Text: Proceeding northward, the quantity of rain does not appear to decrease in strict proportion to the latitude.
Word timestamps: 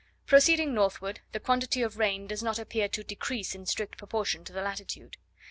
Proceeding 0.25 0.73
northward, 0.73 1.19
the 1.31 1.39
quantity 1.39 1.83
of 1.83 1.99
rain 1.99 2.25
does 2.25 2.41
not 2.41 2.57
appear 2.57 2.87
to 2.89 3.03
decrease 3.03 3.53
in 3.53 3.67
strict 3.67 3.99
proportion 3.99 4.43
to 4.45 4.51
the 4.51 4.63
latitude. 4.63 5.17